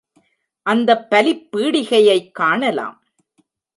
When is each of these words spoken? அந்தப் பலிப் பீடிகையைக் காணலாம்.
அந்தப் 0.65 1.09
பலிப் 1.09 1.47
பீடிகையைக் 1.51 2.31
காணலாம். 2.31 2.97